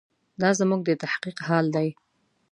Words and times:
دا 0.41 0.49
زموږ 0.59 0.81
د 0.85 0.89
تحقیق 1.03 1.37
حال 1.47 1.65
دی. 1.75 1.89